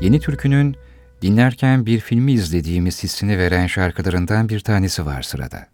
[0.00, 0.76] Yeni Türkü'nün
[1.22, 5.66] dinlerken bir filmi izlediğimiz hissini veren şarkılarından bir tanesi var sırada.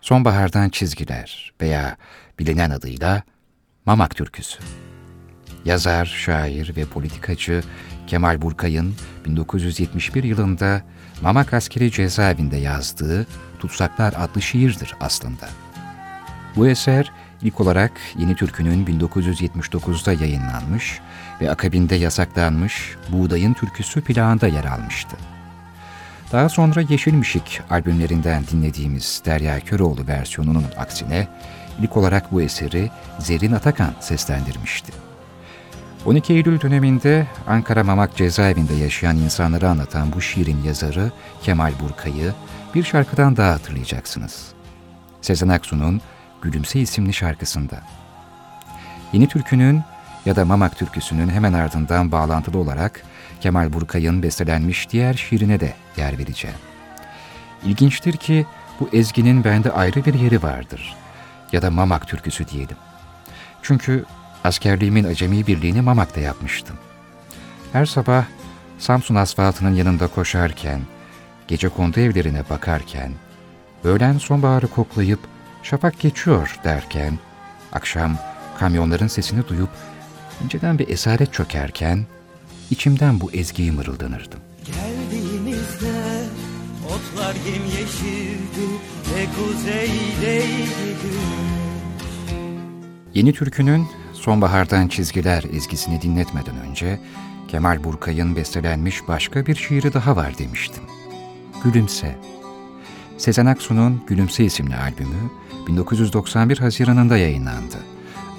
[0.00, 1.96] Sonbahardan Çizgiler veya
[2.38, 3.22] bilinen adıyla
[3.86, 4.58] Mamak Türküsü.
[5.64, 7.62] Yazar, şair ve politikacı
[8.06, 8.94] Kemal Burkay'ın
[9.24, 10.82] 1971 yılında
[11.22, 13.26] Mamak Askeri Cezaevinde yazdığı
[13.58, 15.48] Tutsaklar adlı şiirdir aslında.
[16.56, 17.12] Bu eser
[17.44, 21.00] ilk olarak Yeni Türkü'nün 1979'da yayınlanmış
[21.40, 25.16] ve akabinde yasaklanmış Buğdayın Türküsü plağında yer almıştı.
[26.32, 31.28] Daha sonra Yeşilmişik albümlerinden dinlediğimiz Derya Köroğlu versiyonunun aksine
[31.80, 34.92] ilk olarak bu eseri Zerin Atakan seslendirmişti.
[36.06, 42.32] 12 Eylül döneminde Ankara Mamak cezaevinde yaşayan insanları anlatan bu şiirin yazarı Kemal Burkay'ı
[42.74, 44.46] bir şarkıdan daha hatırlayacaksınız.
[45.20, 46.00] Sezen Aksu'nun
[46.44, 47.82] Gülümse isimli şarkısında.
[49.12, 49.82] Yeni türkünün
[50.26, 53.02] ya da Mamak türküsünün hemen ardından bağlantılı olarak
[53.40, 56.56] Kemal Burkay'ın bestelenmiş diğer şiirine de yer vereceğim.
[57.64, 58.46] İlginçtir ki
[58.80, 60.96] bu ezginin bende ayrı bir yeri vardır.
[61.52, 62.76] Ya da Mamak türküsü diyelim.
[63.62, 64.04] Çünkü
[64.44, 66.76] askerliğimin acemi birliğini Mamak'ta yapmıştım.
[67.72, 68.24] Her sabah
[68.78, 70.80] Samsun asfaltının yanında koşarken,
[71.48, 73.12] gece kondu evlerine bakarken,
[73.84, 75.20] öğlen sonbaharı koklayıp
[75.64, 77.18] şafak geçiyor derken,
[77.72, 78.18] akşam
[78.58, 79.70] kamyonların sesini duyup
[80.44, 82.06] inceden bir esaret çökerken,
[82.70, 84.40] içimden bu ezgiyi mırıldanırdım.
[84.64, 86.24] Geldiğimizde
[86.86, 88.66] otlar yemyeşildi
[89.14, 90.64] ve kuzeydeydi
[93.14, 97.00] Yeni türkünün Sonbahardan Çizgiler ezgisini dinletmeden önce
[97.48, 100.82] Kemal Burkay'ın bestelenmiş başka bir şiiri daha var demiştim.
[101.64, 102.16] Gülümse.
[103.18, 105.30] Sezen Aksu'nun Gülümse isimli albümü
[105.66, 107.76] 1991 Haziran'ında yayınlandı.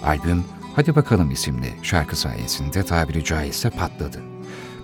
[0.04, 0.44] Albüm
[0.76, 4.22] Hadi Bakalım isimli şarkı sayesinde tabiri caizse patladı.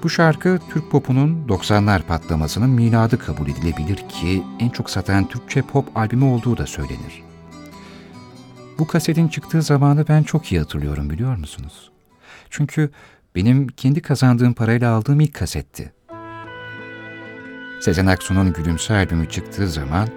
[0.03, 5.97] Bu şarkı Türk popunun 90'lar patlamasının minadı kabul edilebilir ki en çok satan Türkçe pop
[5.97, 7.23] albümü olduğu da söylenir.
[8.79, 11.91] Bu kasetin çıktığı zamanı ben çok iyi hatırlıyorum biliyor musunuz?
[12.49, 12.89] Çünkü
[13.35, 15.93] benim kendi kazandığım parayla aldığım ilk kasetti.
[17.81, 20.07] Sezen Aksu'nun Gülümse albümü çıktığı zaman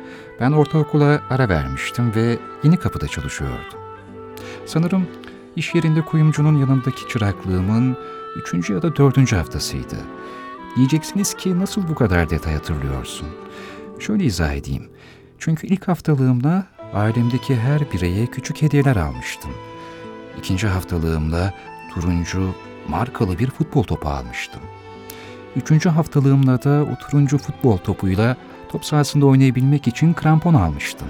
[0.41, 3.81] ben ortaokula ara vermiştim ve yeni kapıda çalışıyordum.
[4.67, 5.07] Sanırım
[5.57, 7.97] iş yerinde kuyumcunun yanındaki çıraklığımın
[8.37, 9.97] üçüncü ya da dördüncü haftasıydı.
[10.77, 13.29] Diyeceksiniz ki nasıl bu kadar detay hatırlıyorsun?
[13.99, 14.89] Şöyle izah edeyim.
[15.39, 19.51] Çünkü ilk haftalığımda ailemdeki her bireye küçük hediyeler almıştım.
[20.39, 21.55] İkinci haftalığımda
[21.95, 22.55] turuncu,
[22.89, 24.61] markalı bir futbol topu almıştım.
[25.57, 28.37] Üçüncü haftalığımda da o turuncu futbol topuyla
[28.69, 31.09] top sahasında oynayabilmek için krampon almıştım.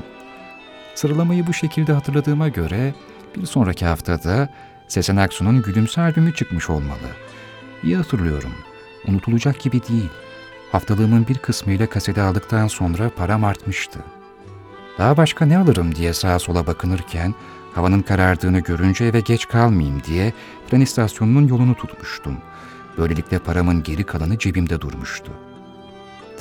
[0.94, 2.94] Sıralamayı bu şekilde hatırladığıma göre
[3.36, 4.48] bir sonraki haftada
[4.88, 7.08] Sezen Aksu'nun Gülümse albümü çıkmış olmalı.
[7.82, 8.52] İyi hatırlıyorum.
[9.08, 10.10] Unutulacak gibi değil.
[10.72, 13.98] Haftalığımın bir kısmıyla kaseti aldıktan sonra param artmıştı.
[14.98, 17.34] Daha başka ne alırım diye sağa sola bakınırken
[17.74, 20.32] havanın karardığını görünce eve geç kalmayayım diye
[20.70, 22.36] tren istasyonunun yolunu tutmuştum.
[22.98, 25.32] Böylelikle paramın geri kalanı cebimde durmuştu.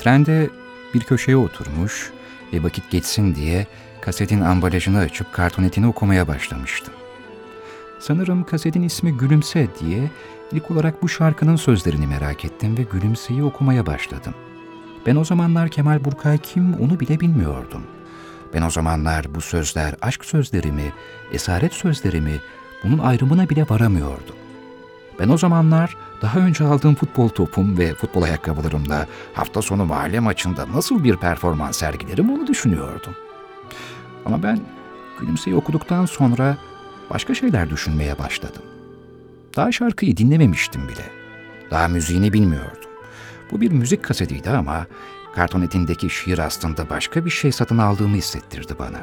[0.00, 0.50] Trende
[0.94, 2.10] bir köşeye oturmuş
[2.52, 3.66] ve vakit geçsin diye
[4.00, 6.94] kasetin ambalajını açıp kartonetini okumaya başlamıştım.
[8.00, 10.10] Sanırım kasetin ismi Gülümse diye
[10.52, 14.34] ilk olarak bu şarkının sözlerini merak ettim ve Gülümse'yi okumaya başladım.
[15.06, 17.82] Ben o zamanlar Kemal Burkay kim onu bile bilmiyordum.
[18.54, 20.92] Ben o zamanlar bu sözler aşk sözleri mi,
[21.32, 22.40] esaret sözleri mi
[22.84, 24.43] bunun ayrımına bile varamıyordum.
[25.18, 30.66] Ben o zamanlar daha önce aldığım futbol topum ve futbol ayakkabılarımla hafta sonu mahalle maçında
[30.74, 33.14] nasıl bir performans sergilerim onu düşünüyordum.
[34.26, 34.60] Ama ben
[35.20, 36.56] Gülümse'yi okuduktan sonra
[37.10, 38.62] başka şeyler düşünmeye başladım.
[39.56, 41.10] Daha şarkıyı dinlememiştim bile.
[41.70, 42.90] Daha müziğini bilmiyordum.
[43.50, 44.86] Bu bir müzik kasetiydi ama
[45.34, 49.00] kartonetindeki şiir aslında başka bir şey satın aldığımı hissettirdi bana.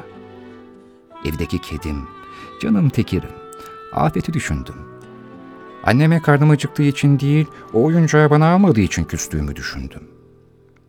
[1.24, 2.08] Evdeki kedim,
[2.62, 3.30] canım tekirim,
[3.92, 4.91] afeti düşündüm.
[5.84, 10.08] Anneme karnım acıktığı için değil, o oyuncağı bana almadığı için küstüğümü düşündüm.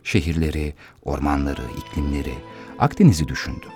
[0.02, 2.34] Şehirleri, ormanları, iklimleri,
[2.78, 3.70] Akdeniz'i düşündüm.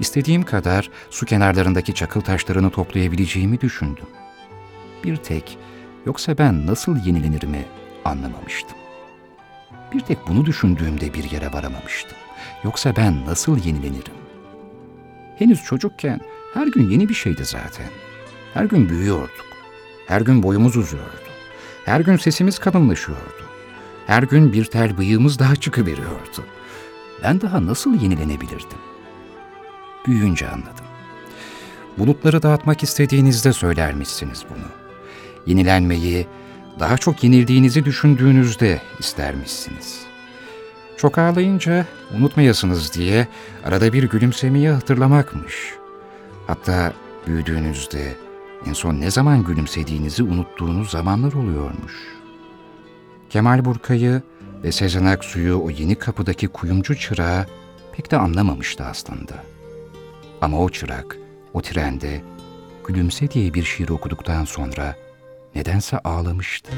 [0.00, 4.06] İstediğim kadar su kenarlarındaki çakıl taşlarını toplayabileceğimi düşündüm.
[5.04, 5.58] Bir tek,
[6.06, 7.64] yoksa ben nasıl yenilenirimi
[8.04, 8.78] anlamamıştım.
[9.92, 12.18] Bir tek bunu düşündüğümde bir yere varamamıştım.
[12.64, 14.14] Yoksa ben nasıl yenilenirim?
[15.36, 16.20] Henüz çocukken
[16.54, 17.86] her gün yeni bir şeydi zaten.
[18.54, 19.48] Her gün büyüyorduk.
[20.08, 21.28] Her gün boyumuz uzuyordu.
[21.84, 23.44] Her gün sesimiz kalınlaşıyordu.
[24.06, 26.44] Her gün bir tel bıyığımız daha çıkıveriyordu.
[27.22, 28.78] Ben daha nasıl yenilenebilirdim?
[30.06, 30.84] Büyüyünce anladım.
[31.98, 34.66] Bulutları dağıtmak istediğinizde söylermişsiniz bunu.
[35.46, 36.26] Yenilenmeyi,
[36.80, 40.00] daha çok yenildiğinizi düşündüğünüzde istermişsiniz.
[40.96, 41.86] Çok ağlayınca
[42.18, 43.28] unutmayasınız diye
[43.64, 45.74] arada bir gülümsemeyi hatırlamakmış.
[46.46, 46.92] Hatta
[47.26, 48.27] büyüdüğünüzde
[48.66, 51.94] en son ne zaman gülümsediğinizi unuttuğunuz zamanlar oluyormuş.
[53.30, 54.22] Kemal Burkay'ı
[54.64, 57.46] ve Sezen Aksu'yu o yeni kapıdaki kuyumcu çırağı
[57.96, 59.44] pek de anlamamıştı aslında.
[60.40, 61.16] Ama o çırak,
[61.52, 62.22] o trende
[62.88, 64.96] Gülümse diye bir şiir okuduktan sonra
[65.54, 66.70] nedense ağlamıştı.